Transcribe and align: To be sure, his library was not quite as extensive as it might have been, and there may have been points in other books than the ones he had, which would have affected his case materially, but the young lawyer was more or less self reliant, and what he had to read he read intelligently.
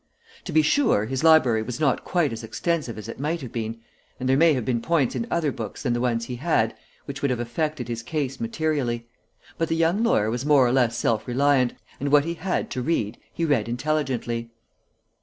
To 0.45 0.51
be 0.51 0.63
sure, 0.63 1.05
his 1.05 1.23
library 1.23 1.61
was 1.61 1.79
not 1.79 2.03
quite 2.03 2.33
as 2.33 2.43
extensive 2.43 2.97
as 2.97 3.07
it 3.07 3.19
might 3.19 3.41
have 3.41 3.51
been, 3.51 3.79
and 4.19 4.27
there 4.27 4.35
may 4.35 4.53
have 4.53 4.65
been 4.65 4.81
points 4.81 5.13
in 5.13 5.27
other 5.29 5.51
books 5.51 5.83
than 5.83 5.93
the 5.93 6.01
ones 6.01 6.25
he 6.25 6.37
had, 6.37 6.75
which 7.05 7.21
would 7.21 7.29
have 7.29 7.39
affected 7.39 7.87
his 7.87 8.01
case 8.01 8.39
materially, 8.39 9.05
but 9.59 9.69
the 9.69 9.75
young 9.75 10.01
lawyer 10.01 10.31
was 10.31 10.43
more 10.43 10.65
or 10.65 10.71
less 10.71 10.97
self 10.97 11.27
reliant, 11.27 11.75
and 11.99 12.11
what 12.11 12.25
he 12.25 12.33
had 12.33 12.71
to 12.71 12.81
read 12.81 13.19
he 13.31 13.45
read 13.45 13.69
intelligently. 13.69 14.49